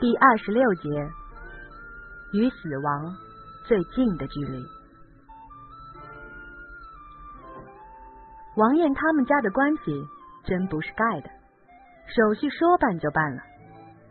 [0.00, 0.88] 第二十六节，
[2.32, 3.16] 与死亡
[3.64, 4.64] 最近的距离。
[8.54, 9.92] 王艳他们家的关系
[10.44, 11.28] 真不是盖的，
[12.06, 13.42] 手续说办就办了，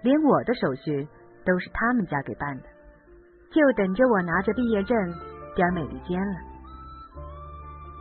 [0.04, 1.08] 连我的手续
[1.46, 2.64] 都是他们家给办的，
[3.50, 4.98] 就等着我拿着毕业证
[5.56, 6.36] 点美利坚了。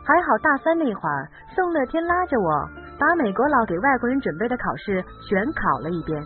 [0.04, 2.68] 还好大三那会儿，宋乐天拉着我
[2.98, 6.20] 把美国佬给外国人准备的考试全考了一遍。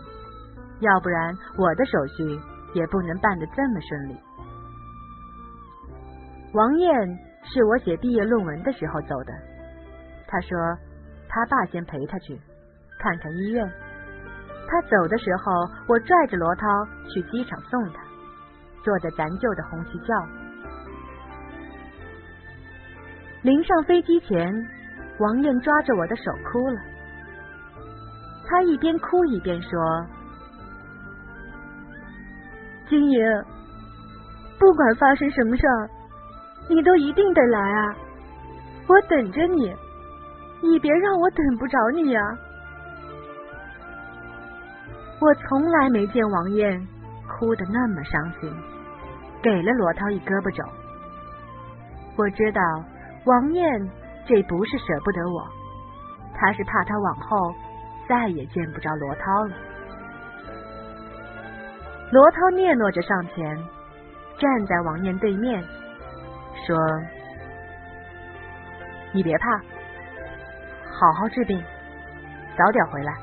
[0.81, 2.23] 要不然我的手续
[2.73, 4.17] 也不能办得这么顺利。
[6.53, 6.91] 王艳
[7.43, 9.33] 是我写毕业论文的时候走的，
[10.27, 10.49] 他说
[11.29, 12.37] 他爸先陪他去
[12.99, 13.65] 看看医院。
[14.67, 15.51] 他走的时候，
[15.87, 16.67] 我拽着罗涛
[17.13, 18.01] 去机场送他，
[18.83, 20.13] 坐的咱旧的红旗轿。
[23.43, 24.51] 临上飞机前，
[25.19, 26.79] 王艳抓着我的手哭了，
[28.47, 29.79] 他一边哭一边说。
[32.91, 33.25] 晶莹，
[34.59, 35.89] 不管发生什么事儿，
[36.67, 37.95] 你都一定得来啊！
[38.85, 39.73] 我等着你，
[40.61, 42.21] 你别让我等不着你呀！
[45.21, 46.85] 我从来没见王艳
[47.29, 48.53] 哭得那么伤心，
[49.41, 50.61] 给了罗涛一胳膊肘。
[52.17, 52.61] 我知道
[53.23, 53.89] 王艳
[54.27, 55.47] 这不是舍不得我，
[56.35, 57.55] 他是怕他往后
[58.09, 59.55] 再也见不着罗涛了。
[62.11, 63.57] 罗涛嗫嚅着上前，
[64.37, 65.63] 站在王艳对面，
[66.67, 66.77] 说
[69.15, 71.63] ：“你别怕，好好治病，
[72.57, 73.13] 早点回来，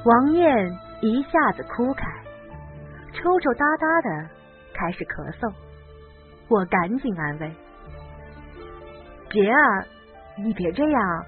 [0.06, 2.06] 王艳一下子哭开，
[3.12, 4.30] 抽抽搭搭的
[4.72, 5.52] 开始咳嗽，
[6.48, 7.54] 我赶紧安慰
[9.28, 9.84] ：“别啊，
[10.38, 11.26] 你别这样。”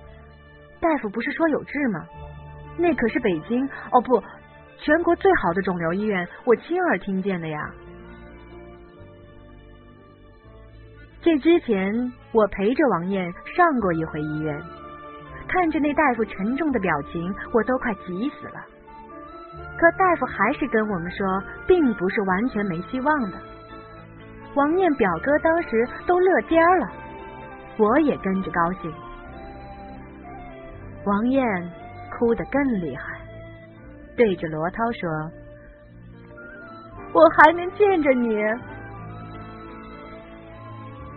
[0.81, 2.05] 大夫不是说有治吗？
[2.77, 4.23] 那可是北京哦不，
[4.79, 7.59] 全国最好的肿瘤医院，我亲耳听见的呀。
[11.21, 11.93] 这之前
[12.33, 14.57] 我陪着王艳上过一回医院，
[15.49, 18.65] 看着那大夫沉重的表情，我都快急死了。
[19.77, 23.39] 可大夫还是跟我们说，并不是完全没希望的。
[24.55, 26.89] 王艳表哥当时都乐颠了，
[27.77, 28.93] 我也跟着高兴。
[31.09, 31.43] 王艳
[32.19, 33.03] 哭得更厉害，
[34.15, 35.09] 对着罗涛说
[37.15, 38.37] ：“我还能见着你。”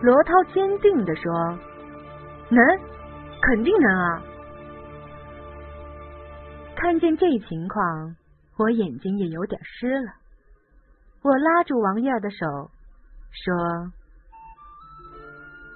[0.02, 1.32] 罗涛坚定的说
[2.50, 2.64] ：“能，
[3.42, 4.24] 肯定能啊！”
[6.76, 8.16] 看见这情况，
[8.58, 10.14] 我眼睛也有点湿了。
[11.22, 12.46] 我拉住王艳的手
[13.32, 13.92] 说：“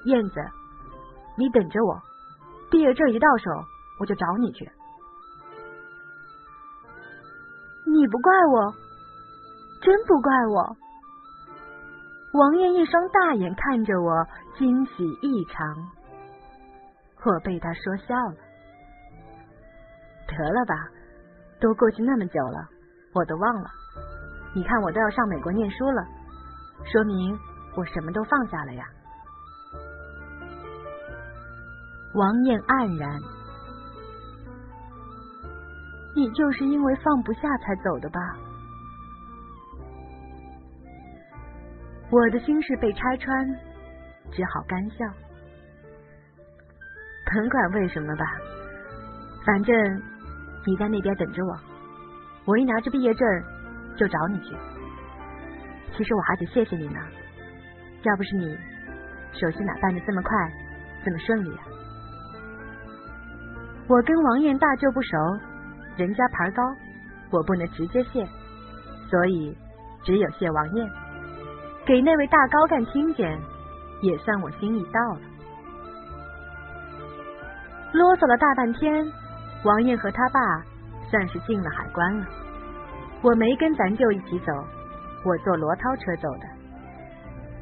[0.07, 0.41] 燕子，
[1.37, 2.01] 你等着我，
[2.71, 3.51] 毕业证一到手。”
[3.99, 4.69] 我就找你去，
[7.85, 8.73] 你不怪我，
[9.81, 10.75] 真不怪我。
[12.33, 15.75] 王艳一双大眼看着我，惊喜异常。
[17.23, 18.35] 我被他说笑了。
[20.27, 20.75] 得了吧，
[21.61, 22.67] 都过去那么久了，
[23.13, 23.69] 我都忘了。
[24.53, 26.05] 你看，我都要上美国念书了，
[26.91, 27.39] 说明
[27.75, 28.85] 我什么都放下了呀。
[32.13, 33.34] 王艳黯然。
[36.15, 38.19] 你就是因为放不下才走的吧？
[42.09, 43.45] 我的心事被拆穿，
[44.31, 45.05] 只好干笑。
[47.25, 48.25] 甭管为什么吧，
[49.45, 49.75] 反正
[50.65, 51.59] 你在那边等着我，
[52.45, 53.27] 我一拿着毕业证
[53.97, 54.55] 就找你去。
[55.97, 56.99] 其实我还得谢谢你呢，
[58.03, 58.57] 要不是你
[59.33, 60.31] 手续哪办的这么快，
[61.03, 61.63] 这么顺利啊！
[63.87, 65.17] 我跟王艳大舅不熟。
[65.97, 66.61] 人家牌高，
[67.31, 68.25] 我不能直接谢，
[69.09, 69.55] 所以
[70.03, 70.89] 只有谢王艳。
[71.85, 73.39] 给那位大高干听见，
[74.01, 75.21] 也算我心意到了。
[77.93, 79.05] 啰嗦了大半天，
[79.63, 80.39] 王艳和他爸
[81.09, 82.25] 算是进了海关了。
[83.21, 84.51] 我没跟咱舅一起走，
[85.23, 86.47] 我坐罗涛车走的。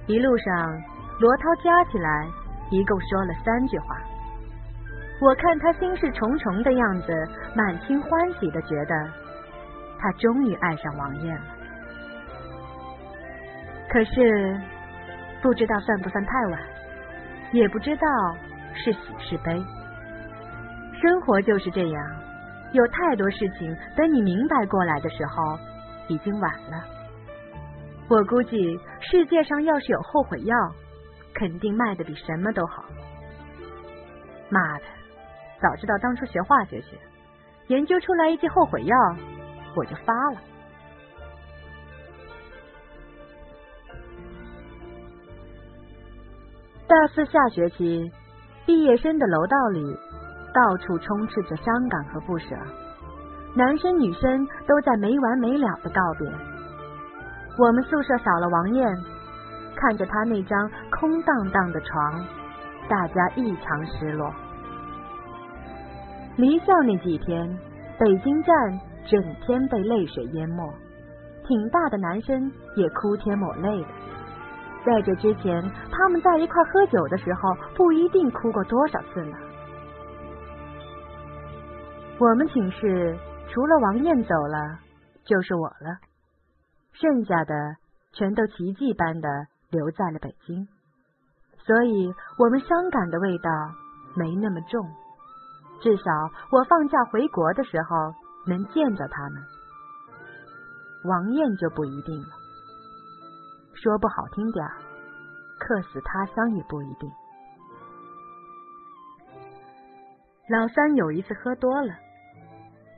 [0.07, 0.81] 一路上，
[1.19, 2.27] 罗涛加起来
[2.71, 3.95] 一共说了三句话。
[5.23, 7.13] 我看他心事重重的样子，
[7.55, 9.09] 满心欢喜的觉得
[9.97, 11.45] 他终于爱上王艳了。
[13.89, 14.59] 可是
[15.41, 16.59] 不知道算不算太晚，
[17.53, 18.05] 也不知道
[18.73, 19.63] 是喜是悲。
[21.01, 22.15] 生活就是这样，
[22.73, 25.57] 有太多事情等你明白过来的时候，
[26.09, 26.83] 已经晚了。
[28.09, 30.55] 我估计世界上要是有后悔药，
[31.33, 32.83] 肯定卖的比什么都好。
[34.49, 34.83] 妈的！
[35.63, 36.99] 早知道当初学化学去，
[37.67, 38.97] 研究出来一剂后悔药，
[39.77, 40.37] 我就发了。
[46.85, 48.11] 大四下学期，
[48.65, 49.81] 毕业生的楼道里
[50.53, 52.47] 到处充斥着伤感和不舍，
[53.55, 56.27] 男生女生都在没完没了的告别。
[57.57, 58.93] 我们宿舍少了王艳，
[59.77, 62.25] 看着她那张空荡荡的床，
[62.89, 64.29] 大家异常失落。
[66.35, 67.47] 离校那几天，
[67.99, 68.55] 北京站
[69.05, 70.73] 整天被泪水淹没，
[71.45, 73.87] 挺大的男生也哭天抹泪的。
[74.83, 79.37] 在这之前，他们在一块喝酒的时候，不一定哭过多少次呢。
[82.17, 83.17] 我们寝室
[83.49, 84.79] 除了王艳走了，
[85.23, 85.97] 就是我了，
[86.93, 87.53] 剩下的
[88.11, 89.29] 全都奇迹般的
[89.69, 90.67] 留在了北京，
[91.59, 93.49] 所以我们伤感的味道
[94.15, 94.83] 没那么重。
[95.83, 96.03] 至少
[96.49, 98.13] 我放假回国的时候
[98.47, 99.43] 能见着他们，
[101.03, 102.29] 王艳就不一定了。
[103.73, 104.65] 说不好听点
[105.59, 107.11] 客死他乡也不一定。
[110.47, 111.93] 老三有一次喝多了，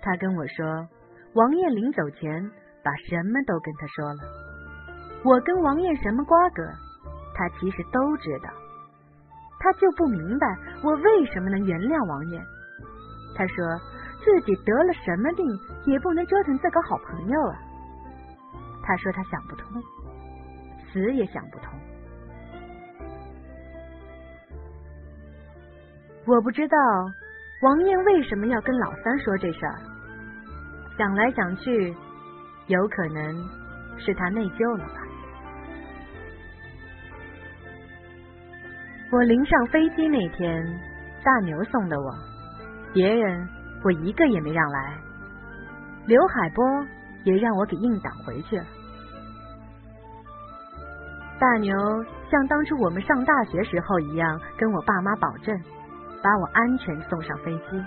[0.03, 0.87] 他跟我说，
[1.33, 2.51] 王艳临走前
[2.83, 4.21] 把什么都跟他说了。
[5.23, 6.63] 我跟王艳什么瓜葛，
[7.33, 8.49] 他其实都知道。
[9.59, 10.45] 他就不明白
[10.83, 12.45] 我为什么能原谅王艳。
[13.35, 13.55] 他说
[14.23, 15.45] 自己得了什么病，
[15.85, 17.59] 也不能折腾自个好朋友啊。
[18.81, 19.81] 他说他想不通，
[20.91, 21.73] 死也想不通。
[26.25, 26.77] 我不知道
[27.61, 29.75] 王艳为什么要跟老三说这事儿。
[30.97, 31.93] 想来想去，
[32.67, 33.35] 有可能
[33.97, 35.01] 是他内疚了吧。
[39.11, 40.65] 我临上飞机那天，
[41.23, 42.11] 大牛送的我。
[42.95, 43.45] 别人
[43.83, 44.97] 我一个也没让来，
[46.05, 46.63] 刘海波
[47.25, 48.63] 也让我给硬挡回去了。
[51.37, 51.75] 大牛
[52.31, 55.53] 像当初我们上大学时候一样，跟我爸妈保证
[56.23, 57.83] 把我安全送上飞机。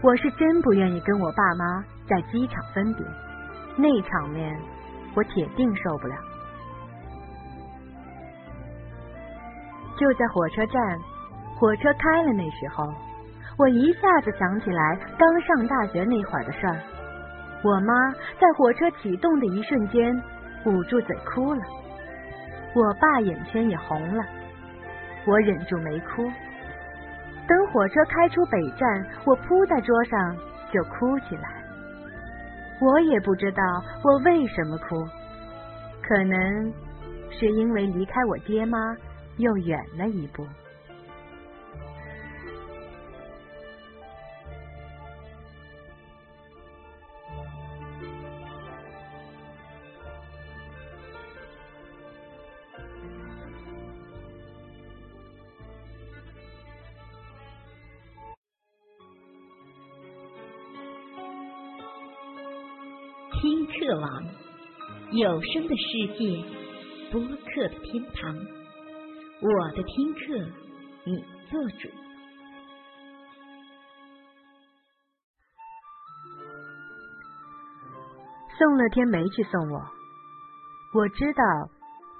[0.00, 3.04] 我是真不愿意跟我爸妈在机场分别，
[3.76, 4.58] 那场面
[5.14, 6.16] 我铁定受不了。
[9.98, 10.98] 就在火车站，
[11.58, 12.90] 火车开了那时候。
[13.58, 16.76] 我一下子想起来刚上大学那会儿的事儿，
[17.62, 18.10] 我妈
[18.40, 20.22] 在火车启动的一瞬间
[20.64, 21.60] 捂住嘴哭了，
[22.74, 24.24] 我爸眼圈也红了，
[25.26, 26.24] 我忍住没哭。
[27.46, 30.36] 等火车开出北站，我扑在桌上
[30.72, 31.48] 就哭起来。
[32.80, 33.62] 我也不知道
[34.02, 34.96] 我为什么哭，
[36.02, 36.72] 可能
[37.30, 38.78] 是因为离开我爹妈
[39.36, 40.44] 又远了一步。
[63.42, 64.24] 听课网，
[65.10, 66.44] 有声的世界，
[67.10, 68.32] 播客的天堂。
[69.40, 70.20] 我的听课，
[71.04, 71.16] 你
[71.50, 71.88] 做主。
[78.56, 79.80] 宋乐天没去送我，
[80.94, 81.42] 我知道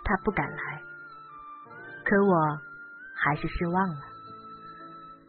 [0.03, 0.83] 他不敢来，
[2.05, 2.35] 可我
[3.15, 4.01] 还是失望了。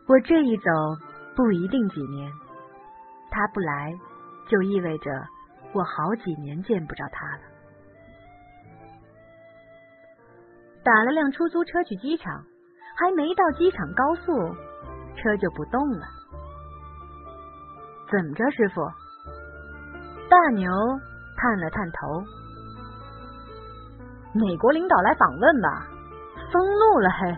[0.08, 0.72] 我这一走
[1.36, 2.34] 不一定几年，
[3.29, 3.94] 他不来
[4.48, 5.12] 就意味着。
[5.74, 7.42] 我好几年见不着他了。
[10.84, 12.44] 打了辆出租车去机场，
[12.98, 14.32] 还没到机场高速，
[15.15, 16.06] 车就不动了。
[18.12, 18.82] 怎么着，师傅？
[20.30, 20.70] 大牛
[21.38, 22.24] 探了探头。
[24.34, 25.88] 美国领导来访问吧？
[26.51, 27.36] 封路了嘿！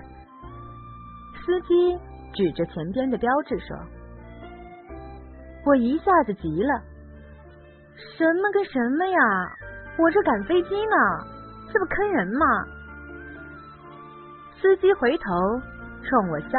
[1.45, 1.97] 司机
[2.33, 3.77] 指着前边的标志说。
[5.65, 6.81] 我一下子急了。
[8.17, 9.17] 什么跟什么呀！
[9.97, 10.95] 我这赶飞机呢，
[11.71, 12.45] 这不坑人吗？
[14.61, 15.31] 司机回头
[16.03, 16.49] 冲我笑：“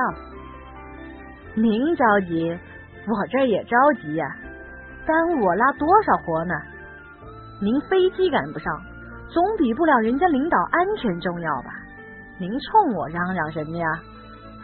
[1.55, 2.59] 您着急，
[3.07, 4.27] 我这也着急呀，
[5.07, 6.55] 耽误我拉多少活呢？
[7.61, 8.83] 您飞机赶不上，
[9.29, 11.71] 总比不了人家领导安全重要吧？
[12.39, 13.87] 您冲我嚷嚷什么呀？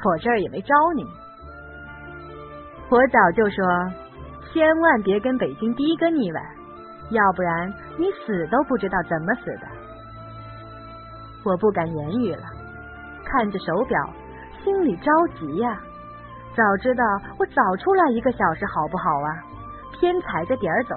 [0.04, 1.06] 我这儿也没招您。
[2.88, 3.92] 我早就说，
[4.52, 6.40] 千万别跟北京的哥腻歪。”
[7.12, 9.66] 要不然你死都不知道怎么死的。
[11.44, 12.42] 我不敢言语了，
[13.24, 13.98] 看着手表，
[14.62, 15.80] 心里着急呀。
[16.54, 17.04] 早知道
[17.38, 19.42] 我早出来一个小时好不好啊？
[19.98, 20.96] 偏踩着点儿走，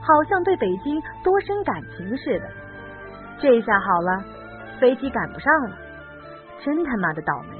[0.00, 2.48] 好像对北京多生感情似的。
[3.40, 4.24] 这下好了，
[4.78, 5.76] 飞机赶不上了，
[6.64, 7.58] 真他妈的倒霉！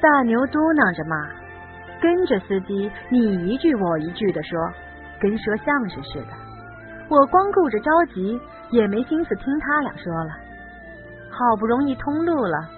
[0.00, 1.28] 大牛嘟囔着骂，
[2.00, 4.72] 跟着司机你一句我一句的说，
[5.20, 6.28] 跟说相声似的。
[7.08, 10.30] 我光顾着着急，也没心思听他俩说了。
[11.30, 12.68] 好不容易通路了，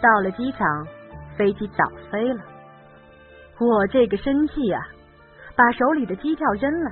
[0.00, 0.86] 到了机场，
[1.36, 2.40] 飞机早飞了。
[3.58, 4.80] 我这个生气呀，
[5.54, 6.90] 把手里的机票扔了。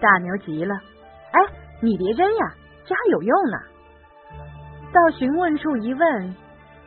[0.00, 0.74] 大牛急了，
[1.32, 1.40] 哎，
[1.80, 2.54] 你别扔呀，
[2.84, 3.58] 这还有用呢。
[4.92, 6.34] 到询问处一问，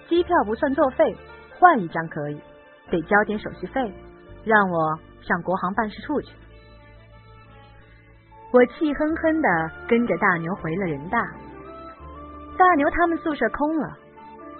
[0.08, 1.16] 机票不算作废。
[1.60, 2.40] 换一张可以，
[2.92, 3.94] 得交点手续费，
[4.44, 6.32] 让我上国航办事处去。
[8.58, 9.48] 我气哼哼的
[9.88, 11.22] 跟着大牛回了人大。
[12.58, 13.96] 大牛他们宿舍空了，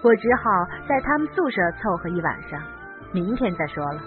[0.04, 0.44] 我只好
[0.88, 2.62] 在他们宿舍凑合一晚上，
[3.12, 4.00] 明天再说了。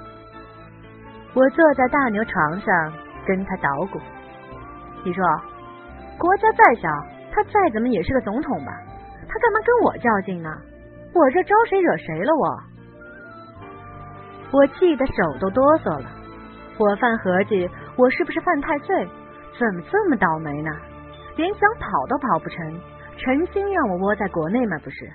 [1.34, 2.94] 我坐在大牛床上
[3.28, 4.00] 跟他捣鼓。
[5.04, 5.26] 你说，
[6.18, 6.88] 国家再小，
[7.34, 8.72] 他再怎么也是个总统吧？
[9.28, 10.50] 他干嘛跟我较劲呢？
[11.14, 12.34] 我这招谁惹谁了？
[12.34, 12.64] 我？
[14.54, 16.10] 我气得手都哆嗦了，
[16.78, 19.06] 我犯合计，我是不是犯太岁？
[19.60, 20.72] 怎么这么倒霉呢？
[21.36, 22.82] 连想跑都跑不成，
[23.18, 24.78] 成心让我窝在国内吗？
[24.84, 25.12] 不是，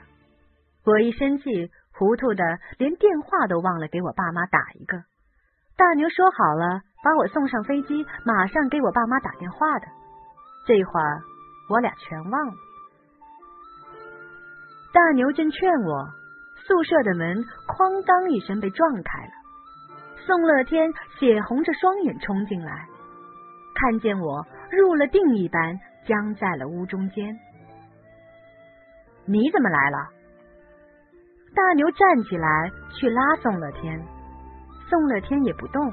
[0.85, 2.45] 我一生气，糊涂的
[2.79, 4.99] 连电话都忘了给我爸妈打一个。
[5.77, 9.87] 大牛说好了把我送上飞机，马上给我爸妈打电话的，
[10.67, 11.21] 这会儿
[11.69, 12.55] 我俩全忘了。
[14.93, 16.09] 大牛正劝我。
[16.67, 19.33] 宿舍的门哐当一声被撞开了，
[20.27, 22.89] 宋乐天血红着双眼冲进来，
[23.77, 27.39] 看见我入了定一般僵在了屋中间。
[29.27, 29.99] 你怎么来了？
[31.55, 34.03] 大牛站起来去拉宋乐天，
[34.89, 35.93] 宋乐天也不动。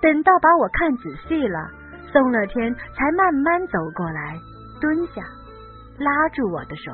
[0.00, 1.70] 等到把我看仔细了，
[2.12, 4.36] 宋乐天才慢慢走过来，
[4.80, 5.22] 蹲下，
[5.98, 6.92] 拉住我的手。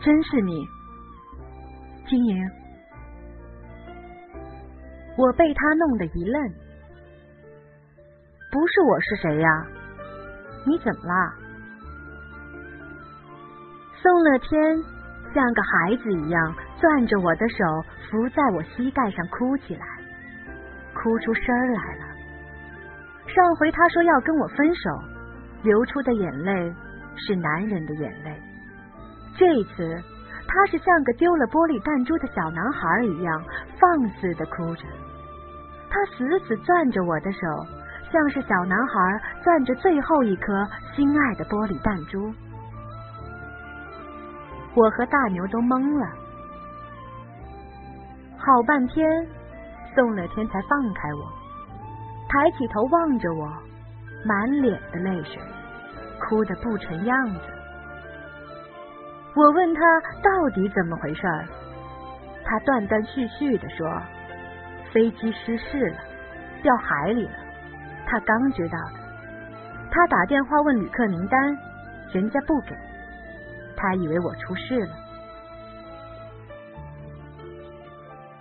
[0.00, 0.66] 真是你，
[2.06, 2.50] 金莹。
[5.16, 6.63] 我被他弄得一愣。
[8.54, 9.66] 不是我是谁呀？
[10.64, 11.34] 你怎么了？
[14.00, 14.78] 宋乐天
[15.34, 17.64] 像个孩子一样攥着我的手，
[18.08, 19.84] 伏在我膝盖上哭起来，
[20.94, 22.04] 哭出声来了。
[23.26, 24.90] 上回他说要跟我分手，
[25.64, 26.72] 流出的眼泪
[27.16, 28.40] 是男人的眼泪。
[29.36, 30.00] 这一次，
[30.46, 33.44] 他是像个丢了玻璃弹珠的小男孩一样
[33.80, 34.86] 放肆的哭着，
[35.90, 37.40] 他死死攥着我的手，
[38.14, 42.32] 像是小男孩攥着最后一颗心爱的玻璃弹珠。
[44.76, 46.06] 我和大牛都懵了，
[48.38, 49.04] 好半天，
[49.96, 51.28] 宋乐天才放开我，
[52.28, 53.52] 抬起头望着我，
[54.24, 55.42] 满脸的泪水，
[56.20, 57.40] 哭得不成样子。
[59.34, 59.80] 我问他
[60.22, 61.44] 到底怎么回事儿，
[62.44, 64.00] 他断断续续的说
[64.94, 65.96] ：“飞机失事了，
[66.62, 67.38] 掉海里了。”
[68.14, 69.00] 他刚知道的。
[69.90, 71.58] 他打电话问旅客名单，
[72.12, 72.76] 人家不给。
[73.76, 74.94] 他以为我出事了，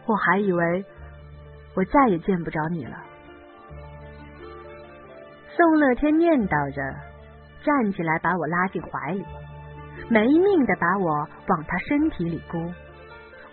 [0.05, 0.85] 我还以为
[1.75, 2.95] 我再也见不着你了。
[5.57, 6.95] 宋乐天念叨着，
[7.63, 9.25] 站起来把我拉进怀里。
[10.07, 12.59] 没命的把我往他身体里箍，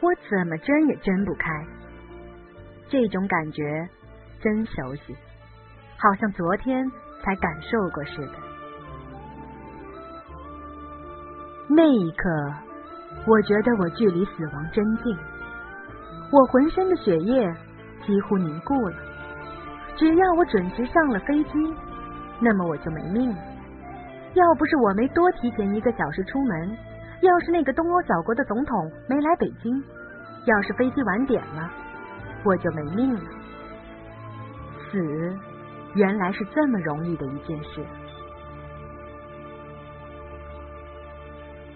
[0.00, 1.48] 我怎么挣也挣不开。
[2.90, 3.88] 这种感觉
[4.38, 5.16] 真熟悉，
[6.02, 6.90] 好像昨天
[7.22, 8.32] 才感受过似的。
[11.68, 12.28] 那一刻，
[13.26, 15.16] 我觉得我距离死亡真近，
[16.32, 17.54] 我浑身的血液
[18.06, 18.96] 几乎凝固了。
[19.96, 21.50] 只要我准时上了飞机，
[22.40, 23.36] 那么我就没命了。
[24.32, 26.78] 要不是我没多提前一个小时出门，
[27.20, 29.84] 要是那个东欧小国的总统没来北京，
[30.46, 31.70] 要是飞机晚点了，
[32.44, 33.20] 我就没命了。
[34.90, 35.36] 死
[35.94, 37.84] 原来是这么容易的一件事。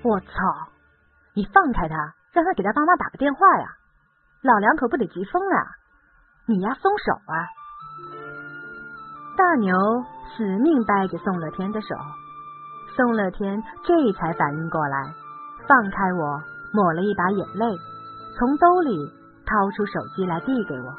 [0.02, 0.28] 我操！
[1.35, 1.97] 你放开他，
[2.33, 3.66] 让他给他爸妈打个电话呀！
[4.42, 5.66] 老两口不得急疯了！
[6.47, 7.49] 你丫松手啊！
[9.37, 9.75] 大牛
[10.37, 11.88] 死命掰着宋乐天的手。
[12.94, 15.12] 宋乐天这才反应过来，
[15.66, 16.40] 放开我，
[16.73, 17.66] 抹了一把眼泪，
[18.38, 18.97] 从兜里
[19.44, 20.94] 掏出手机来递给我。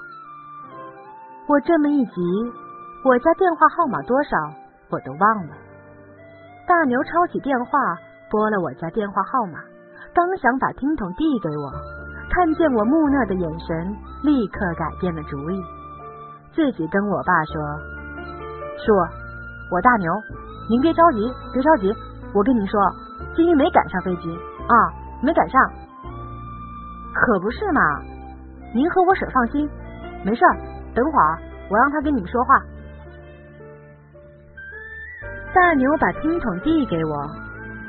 [1.47, 2.21] 我这么一急，
[3.05, 4.35] 我家电话号码多少
[4.89, 5.53] 我都忘了。
[6.65, 7.77] 大牛抄起电话，
[8.31, 9.59] 拨了我家电话号码，
[10.11, 11.69] 刚想把听筒递给我，
[12.33, 15.61] 看见我木讷的眼神，立刻改变了主意，
[16.55, 17.61] 自己跟我爸说
[18.81, 18.91] ：“叔，
[19.69, 20.11] 我大牛，
[20.67, 21.93] 您别着急，别着急，
[22.33, 22.81] 我跟您说，
[23.35, 24.35] 金鱼没赶上飞机
[24.65, 24.73] 啊，
[25.21, 25.61] 没赶上。
[27.13, 28.01] 可不是嘛，
[28.73, 29.69] 您和我婶放心，
[30.25, 30.57] 没事儿，
[30.95, 31.37] 等会儿
[31.69, 32.59] 我让他跟你们说话。”
[35.55, 37.15] 大牛把听筒递给我，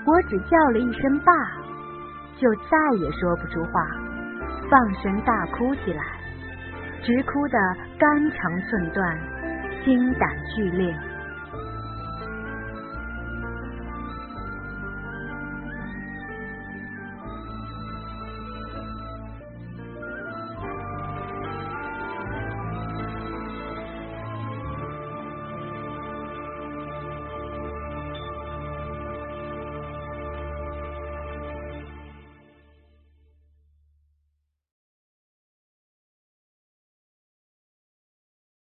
[0.06, 1.32] 我只叫了一声“爸”，
[2.38, 3.85] 就再也说不出话，
[4.70, 6.04] 放声大哭起来，
[7.02, 7.58] 直哭得
[7.99, 9.18] 肝肠寸断，
[9.85, 10.94] 心胆俱裂。